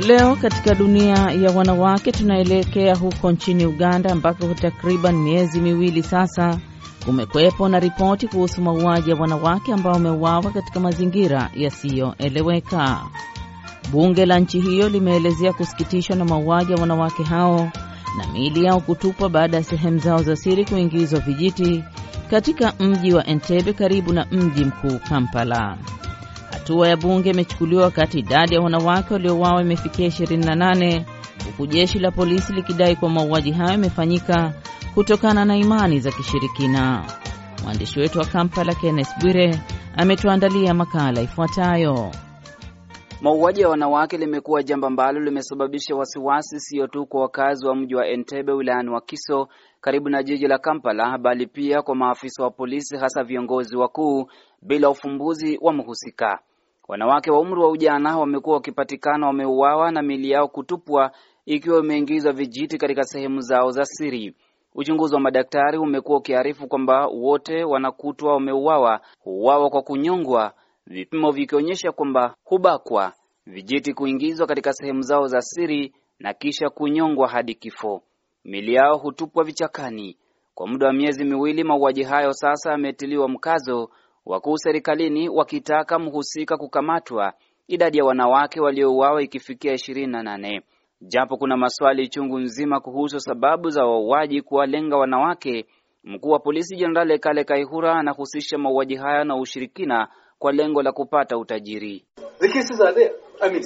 Leo 0.00 0.36
katika 0.36 0.74
dunia 0.74 1.16
ya 1.16 1.50
wanawake 1.50 2.12
tunaelekea 2.12 2.94
huko 2.96 3.32
nchini 3.32 3.66
Uganda 3.66 4.12
ambako 4.12 4.54
takriban 4.54 5.16
miezi 5.16 5.60
miwili 5.60 6.02
sasa 6.02 6.58
kumekwepo 7.04 7.68
na 7.68 7.80
ripoti 7.80 8.28
kuhusu 8.28 8.62
mauaji 8.62 9.10
ya 9.10 9.16
wanawake 9.16 9.72
ambao 9.72 9.92
wameuawa 9.92 10.50
katika 10.50 10.80
mazingira 10.80 11.50
yasiyoeleweka. 11.54 13.00
Bunge 13.92 14.26
la 14.26 14.38
nchi 14.38 14.60
hiyo 14.60 14.88
limeelezea 14.88 15.52
kusikitishwa 15.52 16.16
na 16.16 16.24
mauaji 16.24 16.72
ya 16.72 16.78
wanawake 16.78 17.22
hao 17.22 17.70
na 18.18 18.26
miili 18.32 18.64
yao 18.64 18.80
kutupwa 18.80 19.28
baada 19.28 19.56
ya 19.56 19.62
sehemu 19.64 19.98
zao 19.98 20.22
za 20.22 20.36
siri 20.36 20.64
kuingizwa 20.64 21.20
vijiti 21.20 21.84
katika 22.30 22.72
mji 22.80 23.14
wa 23.14 23.26
Entebbe 23.26 23.72
karibu 23.72 24.12
na 24.12 24.26
mji 24.30 24.64
mkuu 24.64 24.98
Kampala. 25.08 25.78
Hatua 26.66 26.88
ya 26.88 26.96
bunge 26.96 27.30
imechukuliwa 27.30 27.82
wakati 27.84 28.18
idadi 28.18 28.54
ya 28.54 28.60
wanawake 28.60 29.14
waliouawa 29.14 29.62
imefikia 29.62 30.08
28 30.08 31.02
huku 31.46 31.66
jeshi 31.66 31.98
la 31.98 32.10
polisi 32.10 32.52
likidai 32.52 32.96
kuwa 32.96 33.10
mauaji 33.10 33.52
hayo 33.52 33.70
yamefanyika 33.70 34.52
kutokana 34.94 35.44
na 35.44 35.56
imani 35.56 36.00
za 36.00 36.10
kishirikina. 36.10 37.04
Mwandishi 37.64 38.00
wetu 38.00 38.18
wa 38.18 38.24
Kampala 38.26 38.74
Kenneth 38.74 39.08
Bwire 39.20 39.60
ametuandalia 39.96 40.74
makala 40.74 41.20
ifuatayo. 41.20 42.10
Mauaji 43.20 43.60
ya 43.60 43.68
wanawake 43.68 44.18
limekuwa 44.18 44.62
jambo 44.62 44.86
ambalo 44.86 45.20
limesababisha 45.20 45.94
wasiwasi 45.96 46.60
sio 46.60 46.86
tu 46.86 47.06
kwa 47.06 47.20
wakazi 47.20 47.66
wa 47.66 47.76
mji 47.76 47.94
wa 47.94 48.06
Entebbe 48.08 48.52
wilayani 48.52 48.90
Wakiso 48.90 49.48
karibu 49.80 50.08
na 50.08 50.22
jiji 50.22 50.46
la 50.46 50.58
Kampala, 50.58 51.18
bali 51.18 51.46
pia 51.46 51.82
kwa 51.82 51.94
maafisa 51.94 52.42
wa 52.42 52.50
polisi, 52.50 52.96
hasa 52.96 53.24
viongozi 53.24 53.76
wakuu, 53.76 54.26
bila 54.62 54.90
ufumbuzi 54.90 55.58
wa 55.60 55.72
mhusika. 55.72 56.38
Wanawake 56.88 57.30
wa 57.30 57.40
umri 57.40 57.60
wa 57.60 57.70
ujana 57.70 58.18
wamekuwa 58.18 58.56
wakipatikana 58.56 59.26
wameuawa 59.26 59.90
na 59.92 60.02
miili 60.02 60.30
yao 60.30 60.48
kutupwa 60.48 61.10
ikiwa 61.46 61.78
imeingizwa 61.80 62.32
vijiti 62.32 62.78
katika 62.78 63.02
sehemu 63.04 63.40
zao 63.40 63.70
za 63.70 63.84
siri. 63.84 64.34
Uchunguzi 64.74 65.14
wa 65.14 65.20
madaktari 65.20 65.78
umekuwa 65.78 66.18
ukiarifu 66.18 66.68
kwamba 66.68 67.06
wote 67.06 67.64
wanakutwa 67.64 68.32
wameuawa, 68.32 69.00
huuawa 69.20 69.70
kwa 69.70 69.82
kunyongwa, 69.82 70.52
vipimo 70.86 71.30
vikionyesha 71.30 71.92
kwamba 71.92 72.34
hubakwa, 72.44 73.12
vijiti 73.46 73.94
kuingizwa 73.94 74.46
katika 74.46 74.72
sehemu 74.72 75.02
zao 75.02 75.26
za 75.26 75.40
siri 75.40 75.94
na 76.18 76.34
kisha 76.34 76.68
kunyongwa 76.70 77.28
hadi 77.28 77.54
kifo. 77.54 78.02
Miili 78.44 78.74
yao 78.74 78.96
hutupwa 78.98 79.44
vichakani. 79.44 80.16
Kwa 80.54 80.66
muda 80.66 80.86
wa 80.86 80.92
miezi 80.92 81.24
miwili, 81.24 81.64
mauaji 81.64 82.02
hayo 82.02 82.32
sasa 82.32 82.70
yametiliwa 82.70 83.28
mkazo, 83.28 83.90
wakuu 84.26 84.56
serikalini 84.58 85.28
wakitaka 85.28 85.98
mhusika 85.98 86.56
kukamatwa, 86.56 87.32
idadi 87.68 87.98
ya 87.98 88.04
wanawake 88.04 88.60
waliouawa 88.60 89.22
ikifikia 89.22 89.72
ishirini 89.72 90.12
na 90.12 90.22
nane. 90.22 90.62
Japo 91.00 91.36
kuna 91.36 91.56
maswali 91.56 92.08
chungu 92.08 92.38
nzima 92.38 92.80
kuhusu 92.80 93.20
sababu 93.20 93.70
za 93.70 93.84
wauaji 93.84 94.42
kuwalenga 94.42 94.96
wanawake, 94.96 95.66
mkuu 96.04 96.28
wa 96.30 96.38
polisi 96.38 96.76
Jenerali 96.76 97.18
Kale 97.18 97.44
Kaihura 97.44 97.94
anahusisha 97.94 98.58
mauaji 98.58 98.96
haya 98.96 99.24
na 99.24 99.36
ushirikina 99.36 100.08
kwa 100.38 100.52
lengo 100.52 100.82
la 100.82 100.92
kupata 100.92 101.38
utajiri. 101.38 102.04
The 102.38 102.48
cases 102.48 102.80
are 102.80 102.94
there. 102.94 103.12
I 103.40 103.50
mean, 103.50 103.62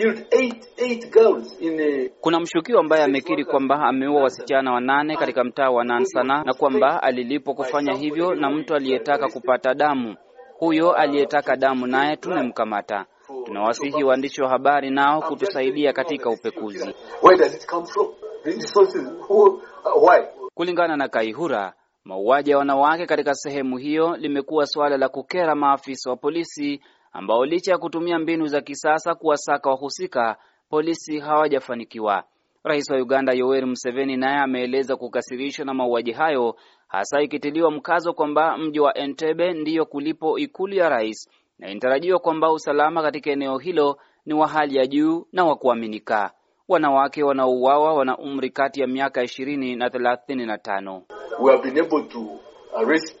eight, 0.00 0.66
eight 0.78 1.10
girls 1.12 1.56
in 1.60 1.80
a... 1.80 2.08
Kuna 2.20 2.40
mshukiwa 2.40 2.80
ambaye 2.80 3.04
amekiri 3.04 3.44
kwamba 3.44 3.80
ameua 3.82 4.22
wasichana 4.22 4.72
wanane 4.72 5.16
katika 5.16 5.44
mtaa 5.44 5.70
wa 5.70 5.84
Nansana 5.84 6.44
na 6.44 6.54
kwamba 6.54 7.02
alilipwa 7.02 7.54
kufanya 7.54 7.94
hivyo 7.94 8.34
na 8.34 8.50
mtu 8.50 8.74
aliyetaka 8.74 9.28
kupata 9.28 9.74
damu. 9.74 10.16
Huyo 10.58 10.92
aliyetaka 10.92 11.56
damu 11.56 11.86
naye 11.86 12.16
tumemkamata. 12.16 13.06
Tunawasihi 13.44 14.04
waandishi 14.04 14.42
wa 14.42 14.48
habari 14.48 14.90
nao 14.90 15.22
kutusaidia 15.22 15.92
katika 15.92 16.30
upekuzi. 16.30 16.94
Where 17.22 17.38
does 17.38 17.54
it 17.54 17.66
come 17.66 17.86
from? 17.86 18.06
The 18.44 18.60
sources, 18.60 19.08
who, 19.28 19.44
uh, 19.84 20.02
why? 20.08 20.18
Kulingana 20.54 20.96
na 20.96 21.08
Kaihura, 21.08 21.72
mauaji 22.04 22.50
ya 22.50 22.58
wanawake 22.58 23.06
katika 23.06 23.34
sehemu 23.34 23.76
hiyo 23.76 24.16
limekuwa 24.16 24.66
suala 24.66 24.96
la 24.96 25.08
kukera 25.08 25.54
maafisa 25.54 26.10
wa 26.10 26.16
polisi 26.16 26.80
ambao 27.16 27.44
licha 27.46 27.72
ya 27.72 27.78
kutumia 27.78 28.18
mbinu 28.18 28.46
za 28.46 28.60
kisasa 28.60 29.14
kuwasaka 29.14 29.70
wahusika, 29.70 30.36
polisi 30.70 31.18
hawajafanikiwa. 31.18 32.24
Rais 32.64 32.90
wa 32.90 32.96
Uganda 32.96 33.32
Yoweri 33.32 33.66
Museveni 33.66 34.16
naye 34.16 34.38
ameeleza 34.38 34.96
kukasirishwa 34.96 35.64
na 35.64 35.74
mauaji 35.74 36.12
hayo, 36.12 36.56
hasa 36.88 37.22
ikitiliwa 37.22 37.70
mkazo 37.70 38.12
kwamba 38.12 38.58
mji 38.58 38.80
wa 38.80 38.98
Entebbe 38.98 39.52
ndiyo 39.52 39.86
kulipo 39.86 40.38
ikulu 40.38 40.74
ya 40.74 40.88
rais 40.88 41.30
na 41.58 41.70
inatarajiwa 41.70 42.18
kwamba 42.18 42.52
usalama 42.52 43.02
katika 43.02 43.30
eneo 43.30 43.58
hilo 43.58 43.98
ni 44.26 44.34
wa 44.34 44.48
hali 44.48 44.76
ya 44.76 44.86
juu 44.86 45.26
na 45.32 45.44
wa 45.44 45.56
kuaminika. 45.56 46.30
Wanawake 46.68 47.22
wanaouawa 47.22 47.94
wana 47.94 48.18
umri 48.18 48.50
kati 48.50 48.80
ya 48.80 48.86
miaka 48.86 49.22
ishirini 49.22 49.76
na 49.76 49.90
thelathini 49.90 50.46
na 50.46 50.58
tano. 50.58 51.02
We 51.40 51.52
have 51.56 51.70
been 51.70 51.84
able 51.84 52.02
to 52.08 52.40
arrest, 52.76 53.16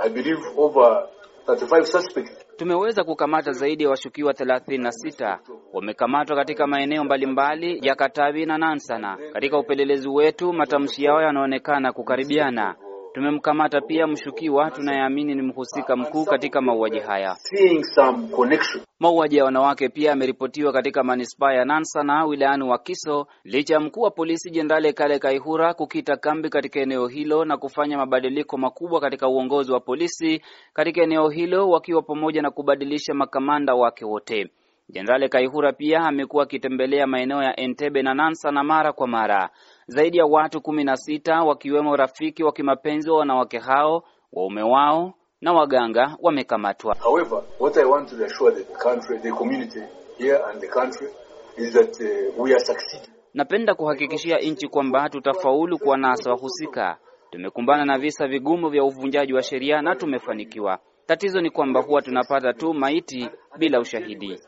I 0.00 0.08
believe, 0.08 0.40
over 0.56 1.08
35 1.46 1.84
suspects. 1.84 2.45
Tumeweza 2.56 3.04
kukamata 3.04 3.52
zaidi 3.52 3.84
ya 3.84 3.90
washukiwa 3.90 4.32
36 4.32 5.38
wamekamatwa 5.72 6.36
katika 6.36 6.66
maeneo 6.66 7.04
mbalimbali 7.04 7.78
ya 7.86 7.94
Katavi 7.94 8.46
na 8.46 8.58
Nansana. 8.58 9.18
Katika 9.32 9.58
upelelezi 9.58 10.08
wetu, 10.08 10.52
matamshi 10.52 11.04
yao 11.04 11.22
yanaonekana 11.22 11.92
kukaribiana. 11.92 12.74
Tumemkamata 13.16 13.80
pia 13.80 14.06
mshukiwa 14.06 14.70
tunayeamini 14.70 15.34
ni 15.34 15.42
mhusika 15.42 15.96
mkuu 15.96 16.24
katika 16.24 16.60
mauaji 16.60 16.98
haya. 16.98 17.34
Seeing 17.38 17.82
some 17.84 18.28
connection. 18.28 18.84
Mauaji 19.00 19.36
ya 19.36 19.44
wanawake 19.44 19.88
pia 19.88 20.10
yameripotiwa 20.10 20.72
katika 20.72 21.02
manispaa 21.04 21.52
ya 21.52 21.64
Nansana 21.64 22.24
wilayani 22.24 22.64
Wakiso, 22.64 23.26
licha 23.44 23.74
ya 23.74 23.80
mkuu 23.80 24.00
wa 24.00 24.10
polisi 24.10 24.50
Jenerali 24.50 24.92
Kale 24.92 25.18
Kaihura 25.18 25.74
kukita 25.74 26.16
kambi 26.16 26.48
katika 26.48 26.80
eneo 26.80 27.06
hilo 27.06 27.44
na 27.44 27.56
kufanya 27.56 27.96
mabadiliko 27.98 28.58
makubwa 28.58 29.00
katika 29.00 29.28
uongozi 29.28 29.72
wa 29.72 29.80
polisi 29.80 30.42
katika 30.72 31.02
eneo 31.02 31.28
hilo, 31.28 31.68
wakiwa 31.70 32.02
pamoja 32.02 32.42
na 32.42 32.50
kubadilisha 32.50 33.14
makamanda 33.14 33.74
wake 33.74 34.04
wote. 34.04 34.50
Jenerali 34.88 35.28
Kaihura 35.28 35.72
pia 35.72 36.00
amekuwa 36.00 36.42
akitembelea 36.42 37.06
maeneo 37.06 37.42
ya 37.42 37.60
Entebbe 37.60 38.02
na 38.02 38.14
Nansa 38.14 38.50
na 38.50 38.64
mara 38.64 38.92
kwa 38.92 39.08
mara. 39.08 39.50
Zaidi 39.86 40.18
ya 40.18 40.26
watu 40.26 40.60
kumi 40.60 40.84
na 40.84 40.96
sita 40.96 41.42
wakiwemo 41.42 41.96
rafiki 41.96 42.44
wa 42.44 42.52
kimapenzi 42.52 43.10
wa 43.10 43.18
wanawake 43.18 43.58
hao, 43.58 44.02
waume 44.32 44.62
wao 44.62 45.14
na 45.40 45.52
waganga 45.52 46.16
wamekamatwa. 46.22 46.96
However, 47.00 47.42
what 47.60 47.76
I 47.76 47.84
want 47.84 48.08
to 48.10 48.24
assure 48.24 48.54
the 48.54 48.64
country, 48.64 49.18
the 49.18 49.30
community 49.32 49.80
here 50.18 50.38
and 50.50 50.60
the 50.60 50.68
country 50.68 51.08
is 51.56 51.72
that 51.72 52.00
uh, 52.00 52.42
we 52.42 52.52
are 52.52 52.60
succeeding. 52.64 53.10
Napenda 53.34 53.74
kuhakikishia 53.74 54.38
nchi 54.38 54.68
kwamba 54.68 55.08
tutafaulu 55.08 55.78
kuwanasa 55.78 56.30
wahusika. 56.30 56.96
Tumekumbana 57.30 57.84
na 57.84 57.98
visa 57.98 58.26
vigumu 58.28 58.68
vya 58.70 58.84
uvunjaji 58.84 59.32
wa 59.32 59.42
sheria 59.42 59.82
na 59.82 59.94
tumefanikiwa. 59.96 60.78
Tatizo 61.06 61.40
ni 61.40 61.50
kwamba 61.50 61.80
huwa 61.80 62.02
tunapata 62.02 62.52
tu 62.52 62.74
maiti 62.74 63.28
bila 63.58 63.80
ushahidi. 63.80 64.40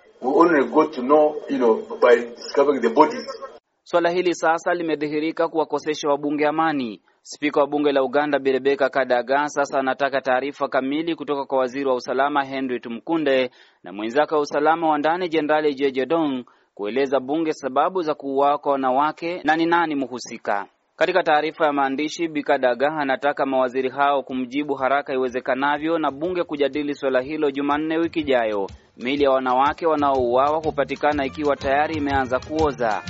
Swala 3.82 4.10
hili 4.10 4.34
sasa 4.34 4.74
limedhihirika 4.74 5.48
kuwakosesha 5.48 6.08
wabunge 6.08 6.46
amani. 6.46 7.00
Spika 7.22 7.60
wa 7.60 7.66
bunge 7.66 7.92
la 7.92 8.02
Uganda 8.02 8.38
Birebeka 8.38 8.88
Kadaga 8.90 9.48
sasa 9.48 9.78
anataka 9.78 10.20
taarifa 10.20 10.68
kamili 10.68 11.14
kutoka 11.14 11.44
kwa 11.44 11.58
waziri 11.58 11.86
wa 11.88 11.94
usalama 11.94 12.44
Henry 12.44 12.80
Tumkunde 12.80 13.50
na 13.82 13.92
mwenzake 13.92 14.34
wa 14.34 14.40
usalama 14.40 14.88
wa 14.90 14.98
ndani 14.98 15.28
Jenerali 15.28 15.74
Jeje 15.74 16.06
Dong 16.06 16.44
kueleza 16.74 17.20
bunge 17.20 17.52
sababu 17.52 18.02
za 18.02 18.14
kuuawa 18.14 18.58
kwa 18.58 18.72
wanawake 18.72 19.40
na 19.44 19.56
ni 19.56 19.66
nani 19.66 19.94
mhusika. 19.94 20.66
Katika 20.96 21.22
taarifa 21.22 21.66
ya 21.66 21.72
maandishi, 21.72 22.28
Bikadaga 22.28 22.88
anataka 22.88 23.46
mawaziri 23.46 23.88
hao 23.90 24.22
kumjibu 24.22 24.74
haraka 24.74 25.14
iwezekanavyo 25.14 25.98
na 25.98 26.10
bunge 26.10 26.44
kujadili 26.44 26.94
swala 26.94 27.20
hilo 27.20 27.50
Jumanne 27.50 27.96
wiki 27.98 28.20
ijayo. 28.20 28.66
Miili 28.98 29.24
ya 29.24 29.30
wanawake 29.30 29.86
wanaouawa 29.86 30.58
hupatikana 30.64 31.24
ikiwa 31.26 31.56
tayari 31.56 31.94
imeanza 31.94 32.38
kuoza. 32.40 33.02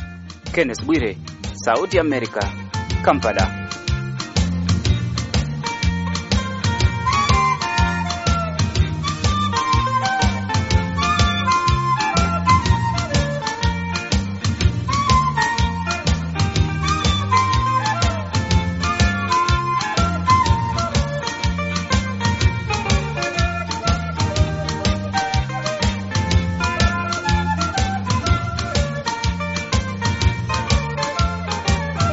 Kenneth 0.54 0.84
Bwire, 0.84 1.16
Sauti 1.52 1.96
ya 1.96 2.00
Amerika, 2.02 2.52
Kampala. 3.02 3.57